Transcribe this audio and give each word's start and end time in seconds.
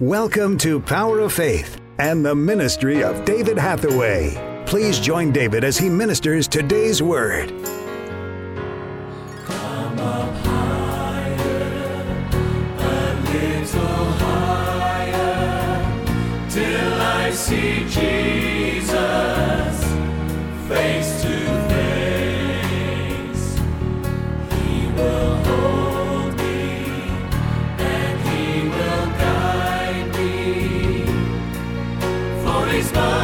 Welcome 0.00 0.56
to 0.60 0.80
Power 0.80 1.18
of 1.18 1.34
Faith 1.34 1.78
and 1.98 2.24
the 2.24 2.34
ministry 2.34 3.04
of 3.04 3.22
David 3.26 3.58
Hathaway. 3.58 4.64
Please 4.64 4.98
join 4.98 5.30
David 5.30 5.62
as 5.62 5.76
he 5.76 5.90
ministers 5.90 6.48
today's 6.48 7.02
word. 7.02 7.50
till 16.48 16.94
I 16.94 17.30
see 17.34 17.86
Jesus 17.86 18.49
Mary's 32.70 32.92
mother. 32.92 33.19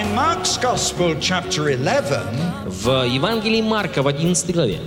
In 0.00 0.14
Mark's 0.14 0.56
Gospel, 0.56 1.14
chapter 1.20 1.68
11, 1.68 2.24
В 2.66 3.06
Евангелии 3.06 3.60
Марка 3.60 4.02
в 4.02 4.08
11 4.08 4.50
главе 4.54 4.78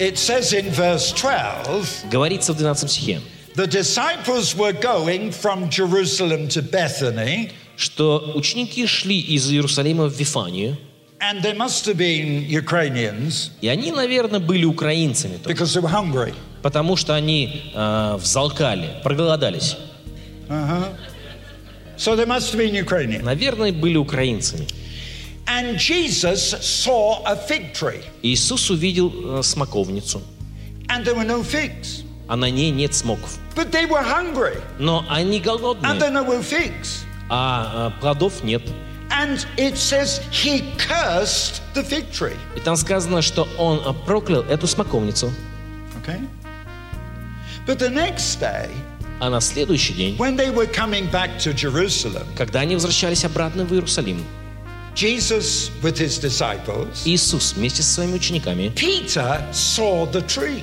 it 0.00 0.16
says 0.16 0.52
in 0.52 0.72
verse 0.72 1.12
12 1.12 2.10
говорится 2.10 2.52
в 2.52 2.56
12 2.56 2.90
стихе, 2.90 3.20
the 3.54 3.68
disciples 3.68 4.56
were 4.56 4.72
going 4.72 5.30
from 5.30 5.70
Jerusalem 5.70 6.48
to 6.48 6.62
Bethany, 6.68 7.52
что 7.76 8.32
ученики 8.34 8.88
шли 8.88 9.20
из 9.20 9.48
Иерусалима 9.52 10.08
в 10.08 10.18
Вифанию, 10.18 10.76
and 11.20 11.42
they 11.42 11.56
must 11.56 11.86
have 11.86 11.98
been 11.98 12.44
Ukrainians 12.48 13.52
и 13.60 13.68
они, 13.68 13.92
наверное, 13.92 14.40
были 14.40 14.64
украинцами, 14.64 15.36
тоже, 15.36 15.54
because 15.54 15.72
they 15.76 15.80
were 15.80 15.92
hungry. 15.92 16.34
потому 16.62 16.96
что 16.96 17.14
они 17.14 17.70
э, 17.72 18.16
взалкали, 18.16 19.00
проголодались. 19.04 19.76
So 22.00 22.16
they 22.16 22.24
must 22.24 22.50
have 22.52 22.58
been 22.58 22.74
Ukrainian. 22.74 23.22
Наверное, 23.26 23.72
были 23.72 23.98
украинцами. 23.98 24.66
And 25.46 25.76
Jesus 25.78 26.40
saw 26.82 27.22
a 27.26 27.36
fig 27.36 27.74
tree, 27.74 28.02
Иисус 28.22 28.70
увидел 28.70 29.12
э, 29.12 29.42
смоковницу, 29.42 30.22
and 30.88 31.04
there 31.04 31.14
were 31.14 31.26
no 31.26 31.42
figs. 31.42 32.04
а 32.26 32.36
на 32.36 32.48
ней 32.50 32.70
нет 32.70 32.94
смоков. 32.94 33.38
But 33.54 33.70
they 33.70 33.84
were 33.84 34.02
hungry, 34.02 34.56
Но 34.78 35.04
они 35.10 35.40
and 35.40 35.44
голодные, 35.44 35.98
there 35.98 36.24
were 36.24 36.42
figs. 36.42 37.04
а 37.28 37.92
э, 37.94 38.00
плодов 38.00 38.42
нет. 38.44 38.62
And 39.10 39.44
it 39.58 39.76
says 39.76 40.22
he 40.30 40.62
cursed 40.78 41.60
the 41.74 41.82
fig 41.84 42.10
tree. 42.12 42.36
И 42.56 42.60
там 42.60 42.76
сказано, 42.76 43.20
что 43.20 43.46
он 43.58 43.78
э, 43.84 43.92
проклял 44.06 44.40
эту 44.44 44.66
смоковницу. 44.66 45.30
Okay? 46.02 46.18
But 47.66 47.78
the 47.78 47.90
next 47.90 48.40
day, 48.40 48.70
А 49.20 49.28
на 49.30 49.40
следующий 49.40 49.92
день, 49.92 50.16
when 50.16 50.36
they 50.36 50.50
were 50.52 50.66
coming 50.72 51.10
back 51.10 51.38
to 51.38 51.52
Jerusalem, 51.54 52.24
когда 52.36 52.60
они 52.60 52.74
возвращались 52.74 53.24
обратно 53.24 53.64
в 53.64 53.72
Иерусалим, 53.72 54.24
Jesus 54.94 55.70
with 55.82 55.98
his 55.98 56.18
disciples, 56.18 57.02
Иисус 57.04 57.52
вместе 57.54 57.82
со 57.82 57.92
своими 57.94 58.14
учениками, 58.14 58.72
Peter 58.74 59.42
saw 59.52 60.10
the 60.10 60.24
tree. 60.26 60.62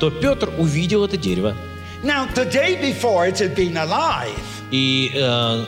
то 0.00 0.10
Петр 0.10 0.50
увидел 0.58 1.04
это 1.04 1.16
дерево. 1.16 1.54
Now, 2.02 2.26
the 2.34 2.44
day 2.50 2.74
before 2.80 3.28
it 3.28 3.38
had 3.38 3.54
been 3.54 3.76
alive, 3.76 4.36
И 4.72 5.12
э, 5.14 5.64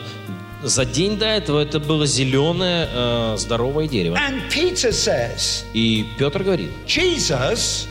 за 0.63 0.83
день 0.85 1.17
до 1.17 1.25
этого 1.25 1.61
это 1.61 1.79
было 1.79 2.05
зеленое, 2.05 2.89
э, 2.91 3.35
здоровое 3.37 3.87
дерево. 3.87 4.17
and 4.17 4.41
Peter 4.51 4.91
says, 4.91 5.63
И 5.73 6.05
Петр 6.19 6.43
говорит, 6.43 6.71
Jesus, 6.85 7.87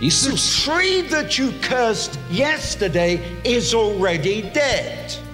Иисус, 0.00 0.68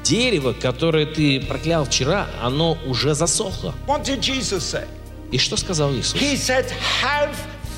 дерево, 0.03 0.53
которое 0.53 1.07
ты 1.07 1.41
проклял 1.41 1.85
вчера, 1.85 2.29
оно 2.43 2.79
уже 2.87 3.15
засохло. 3.15 3.75
И 5.31 5.39
что 5.39 5.57
сказал 5.57 5.93
Иисус? 5.95 6.21
He 6.21 6.37
said, 6.37 6.71
Have 7.03 7.35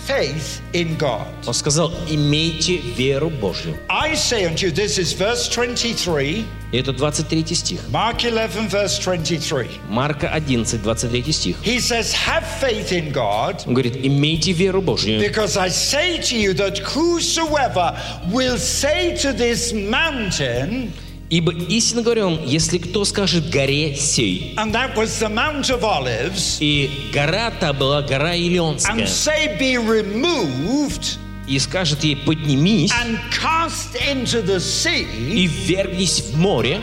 faith 0.07 0.61
in 0.73 0.97
God. 0.99 1.27
Он 1.47 1.55
сказал, 1.55 1.93
имейте 2.09 2.77
веру 2.77 3.31
Божью. 3.31 3.77
I 4.06 4.16
say 4.16 4.46
unto 4.46 4.68
you, 4.68 4.72
this 4.72 4.98
is 4.98 5.14
verse 5.14 5.50
23, 5.50 6.46
И 6.72 6.78
это 6.78 6.94
23 6.94 7.44
стих. 7.54 7.80
Mark 7.90 8.24
11, 8.24 8.70
verse 8.70 8.98
23. 9.00 9.68
Марка 9.90 10.28
11, 10.34 10.82
23 10.82 11.32
стих. 11.34 11.56
He 11.62 11.80
says, 11.80 12.14
Have 12.14 12.46
faith 12.62 12.92
in 12.94 13.12
God, 13.12 13.64
Он 13.68 13.74
говорит, 13.74 13.98
имейте 13.98 14.54
веру 14.54 14.82
Божью. 14.82 15.20
because 15.20 15.58
I 15.58 15.68
say 15.70 16.20
to 16.22 16.36
you 16.38 16.54
that 16.54 16.78
whosoever 16.80 17.96
will 18.32 18.58
say 18.58 19.18
to 19.18 19.34
this 19.34 19.74
mountain, 19.74 20.94
Ибо 21.30 21.54
истинно 21.54 22.02
говорю 22.02 22.24
вам, 22.30 22.46
если 22.46 22.78
кто 22.78 23.06
скажет 23.06 23.50
горе 23.50 23.96
сей, 23.96 24.54
and 24.58 24.74
that 24.74 24.96
was 24.98 25.18
the 25.20 25.30
Mount 25.30 25.70
of 25.70 25.82
Olives, 25.84 26.58
и 26.60 26.90
гора 27.14 27.52
та 27.52 27.72
была 27.72 28.02
гора 28.02 28.36
Илионская, 28.36 28.96
and 28.96 29.08
say, 29.08 29.58
Be 29.58 29.78
removed 29.78 31.18
и 31.47 31.59
скажет 31.59 32.03
ей, 32.05 32.17
поднимись 32.17 32.93
and 32.93 33.19
cast 33.31 33.95
into 34.13 34.43
the 34.45 34.59
sea, 34.59 35.07
и 35.17 35.47
ввергнись 35.47 36.21
в 36.21 36.39
море, 36.39 36.81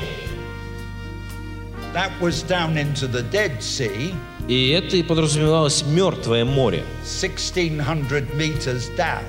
that 1.93 2.11
was 2.19 2.43
down 2.43 2.77
into 2.77 3.07
the 3.07 3.23
Dead 3.31 3.59
Sea, 3.59 4.13
и 4.47 4.69
это 4.69 4.97
и 4.97 5.03
подразумевалось 5.03 5.83
мертвое 5.85 6.43
море. 6.45 6.83
1600 7.03 8.33
meters 8.33 8.89
down. 8.97 9.23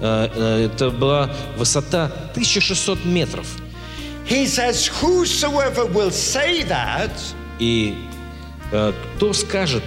Э, 0.00 0.28
э, 0.34 0.68
Это 0.72 0.90
была 0.90 1.30
высота 1.56 2.06
1600 2.32 3.04
метров. 3.04 3.46
He 4.26 4.46
says, 4.46 4.86
Whosoever 5.02 5.86
will 5.86 6.12
say 6.12 6.62
that 6.68 7.10
И 7.58 7.96
э, 8.70 8.92
кто 9.16 9.32
скажет 9.32 9.82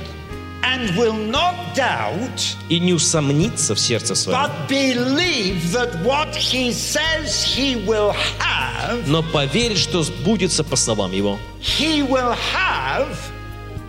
and 0.64 0.96
will 0.98 1.14
not 1.14 1.56
doubt, 1.76 2.56
и 2.70 2.80
не 2.80 2.94
усомнится 2.94 3.76
в 3.76 3.80
сердце 3.80 4.16
своем, 4.16 4.40
but 4.40 4.52
believe 4.68 5.72
that 5.72 6.04
what 6.04 6.34
he 6.36 6.72
says 6.72 7.44
he 7.44 7.76
will 7.86 8.14
have, 8.40 9.04
но 9.08 9.22
поверит, 9.22 9.78
что 9.78 10.04
сбудется 10.04 10.64
по 10.64 10.76
словам 10.76 11.12
его, 11.12 11.38
he 11.60 12.02
will 12.02 12.36
have 12.54 13.16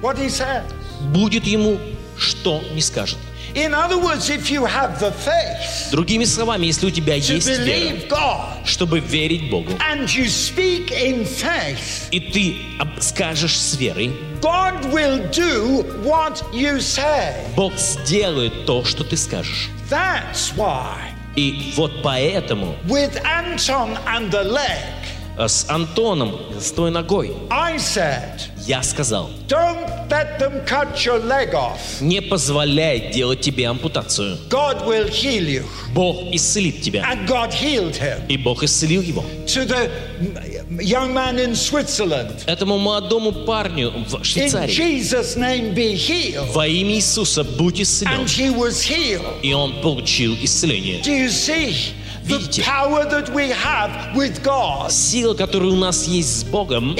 what 0.03 0.19
he 0.19 0.29
says. 0.29 0.65
будет 1.13 1.45
ему, 1.47 1.79
что 2.17 2.63
не 2.73 2.81
скажет. 2.81 3.19
Другими 5.91 6.25
словами, 6.25 6.67
если 6.67 6.87
у 6.87 6.91
тебя 6.91 7.15
есть 7.15 7.47
вера, 7.47 8.59
чтобы 8.65 9.01
верить 9.01 9.51
Богу, 9.51 9.73
и 12.11 12.21
ты 12.21 12.57
скажешь 13.01 13.59
с 13.59 13.77
верой, 13.77 14.13
God 14.41 14.93
will 14.93 15.31
do 15.31 15.85
what 16.05 16.43
you 16.53 16.79
say. 16.79 17.35
Бог 17.57 17.75
сделает 17.79 18.67
то, 18.67 18.85
что 18.85 19.05
ты 19.05 19.17
скажешь. 19.17 19.71
That's 19.89 20.53
why 20.57 21.15
И 21.37 21.73
вот 21.77 22.03
поэтому 22.03 22.77
with 22.87 23.21
Anton 23.25 23.99
and 24.07 24.31
the 24.31 24.45
leg, 24.45 24.59
э, 24.59 25.14
с 25.37 25.67
Антоном, 25.69 26.39
с 26.61 26.71
той 26.71 26.91
ногой, 26.91 27.33
I 27.51 27.77
said, 27.77 28.41
я 28.67 28.83
сказал, 28.83 29.31
don't 29.49 30.09
let 30.09 30.39
them 30.39 30.65
cut 30.65 31.05
your 31.05 31.21
leg 31.27 31.53
off. 31.55 32.01
не 32.01 32.21
позволяй 32.23 33.13
делать 33.13 33.41
тебе 33.41 33.67
ампутацию. 33.69 34.39
God 34.49 34.87
will 34.87 35.09
heal 35.09 35.47
you. 35.47 35.65
Бог 35.93 36.17
исцелит 36.33 36.83
тебя. 36.83 37.03
And 37.11 37.27
God 37.27 37.53
healed 37.53 37.97
him. 37.97 38.27
И 38.29 38.37
Бог 38.37 38.63
исцелил 38.63 39.03
его. 39.03 39.25
To 39.47 39.67
the 39.67 39.91
young 40.81 41.13
man 41.13 41.39
in 41.39 41.55
Switzerland, 41.55 42.45
Этому 42.47 42.79
молодому 42.79 43.33
парню 43.45 43.91
в 43.91 44.15
in 44.15 44.23
Швейцарии 44.25 44.73
Jesus' 44.73 45.37
name 45.37 45.75
be 45.75 45.95
healed. 45.95 46.53
во 46.53 46.67
имя 46.67 46.95
Иисуса 46.95 47.43
будь 47.45 47.81
исцелен. 47.81 48.21
And 48.21 48.27
he 48.27 48.51
was 48.57 48.83
healed. 48.89 49.41
И 49.43 49.53
он 49.53 49.81
получил 49.83 50.35
исцеление. 50.41 51.01
Do 51.03 51.11
you 51.11 51.29
see? 51.29 51.75
Видите? 52.25 52.65
Сила, 54.91 55.35
которая 55.35 55.71
у 55.71 55.77
нас 55.77 56.07
есть 56.07 56.41
с 56.41 56.45
Богом, 56.45 56.97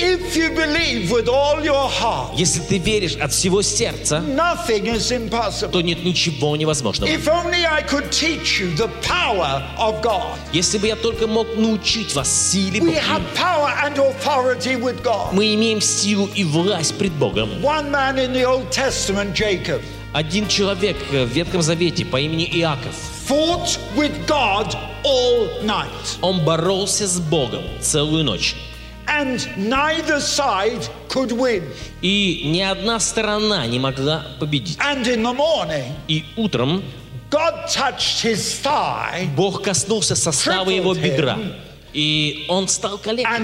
если 2.37 2.61
ты 2.61 2.79
веришь 2.79 3.17
от 3.17 3.33
всего 3.33 3.63
сердца, 3.63 4.23
то 5.73 5.81
нет 5.81 6.05
ничего 6.05 6.57
невозможного. 6.57 7.11
Если 10.53 10.79
бы 10.79 10.87
я 10.87 10.97
только 10.97 11.27
мог 11.27 11.57
научить 11.57 12.15
вас 12.15 12.29
силе 12.53 12.81
Бога, 12.81 12.93
мы 15.33 15.55
имеем 15.55 15.81
силу 15.81 16.29
и 16.35 16.45
власть 16.45 16.97
пред 16.99 17.13
Богом. 17.13 17.49
Один 20.13 20.47
человек 20.47 20.97
в 21.11 21.25
Ветхом 21.25 21.63
Завете 21.63 22.05
по 22.05 22.21
имени 22.21 22.45
Иаков, 22.45 22.95
fought 23.27 23.79
with 23.97 24.27
God 24.27 24.75
all 25.05 25.49
night, 25.63 26.19
он 26.23 26.45
боролся 26.45 27.07
с 27.07 27.19
Богом 27.21 27.63
целую 27.81 28.25
ночь. 28.25 28.55
and 29.07 29.47
neither 29.59 30.19
side 30.19 30.89
could 31.09 31.31
win. 31.31 31.63
И 32.03 32.43
ни 32.47 32.61
одна 32.61 32.99
сторона 32.99 33.67
не 33.67 33.79
могла 33.79 34.25
победить. 34.41 34.79
And 34.79 35.07
in 35.07 35.23
the 35.23 35.35
morning, 35.35 35.93
И 36.09 36.25
утром 36.37 36.83
God 37.31 37.67
touched 37.69 38.23
his 38.23 38.61
thigh 38.63 39.29
Бог 39.37 39.63
коснулся 39.63 40.15
состава 40.17 40.71
его 40.71 40.95
him. 40.95 41.03
бедра. 41.03 41.39
И 41.93 42.47
он 42.49 42.67
стал 42.69 42.99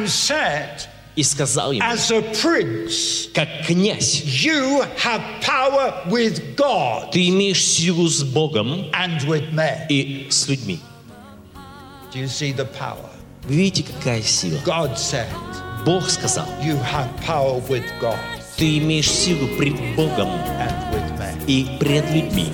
said, 0.07 0.87
и 1.17 1.23
сказал 1.23 1.73
ему, 1.73 1.85
As 1.85 2.11
a 2.11 2.21
prince, 2.21 3.31
как 3.35 3.49
князь, 3.67 4.23
you 4.25 4.85
have 5.03 5.23
power 5.43 6.07
with 6.09 6.57
God 6.57 7.11
ты 7.13 7.29
имеешь 7.29 7.65
силу 7.65 8.09
с 8.09 8.23
Богом 8.23 8.91
and 8.93 9.21
with 9.27 9.53
men. 9.53 9.87
и 9.89 10.29
с 10.31 10.47
людьми. 10.49 10.81
Do 12.13 12.19
you 12.19 12.27
see 12.29 12.53
the 12.55 12.67
power? 12.79 13.09
Вы 13.45 13.55
видите, 13.57 13.85
какая 13.93 14.23
сила? 14.23 14.59
God 14.65 14.97
said, 14.97 15.27
Бог 15.85 16.09
сказал, 16.11 16.47
You 16.63 16.79
have 16.93 17.09
power 17.27 17.61
with 17.69 17.85
God 18.01 18.19
ты 18.57 18.77
имеешь 18.79 19.11
силу 19.11 19.49
пред 19.57 19.75
Богом 19.97 20.29
and 20.29 20.93
with 20.93 21.19
men. 21.19 21.45
и 21.47 21.79
пред 21.79 22.05
людьми. 22.11 22.53